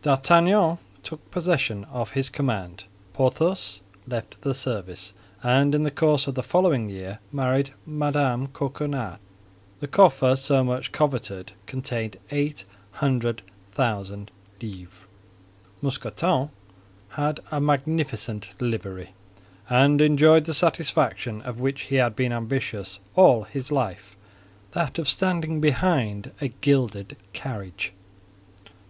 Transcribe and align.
D'Artagnan 0.00 0.78
took 1.02 1.30
possession 1.30 1.84
of 1.92 2.12
his 2.12 2.30
command. 2.30 2.84
Porthos 3.12 3.82
left 4.08 4.40
the 4.40 4.54
service, 4.54 5.12
and 5.42 5.74
in 5.74 5.82
the 5.82 5.90
course 5.90 6.26
of 6.26 6.34
the 6.34 6.42
following 6.42 6.88
year 6.88 7.18
married 7.30 7.74
Mme. 7.84 8.46
Coquenard; 8.54 9.18
the 9.80 9.86
coffer 9.86 10.36
so 10.36 10.64
much 10.64 10.90
coveted 10.90 11.52
contained 11.66 12.16
eight 12.30 12.64
hundred 12.92 13.42
thousand 13.72 14.30
livres. 14.62 15.04
Mousqueton 15.82 16.48
had 17.10 17.40
a 17.50 17.60
magnificent 17.60 18.52
livery, 18.58 19.10
and 19.68 20.00
enjoyed 20.00 20.46
the 20.46 20.54
satisfaction 20.54 21.42
of 21.42 21.60
which 21.60 21.82
he 21.82 21.96
had 21.96 22.16
been 22.16 22.32
ambitious 22.32 23.00
all 23.16 23.42
his 23.42 23.70
life—that 23.70 24.98
of 24.98 25.06
standing 25.06 25.60
behind 25.60 26.30
a 26.40 26.48
gilded 26.48 27.18
carriage. 27.34 27.92